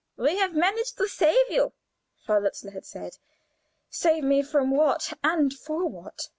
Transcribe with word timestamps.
"We 0.17 0.37
have 0.37 0.55
managed 0.55 0.97
to 0.97 1.07
save 1.07 1.51
you," 1.51 1.73
Frau 2.25 2.39
Lutzler 2.39 2.71
had 2.71 2.87
said. 2.87 3.17
Save 3.91 4.23
me 4.23 4.41
from 4.41 4.71
what, 4.75 5.13
and 5.23 5.53
for 5.53 5.85
what? 5.85 6.27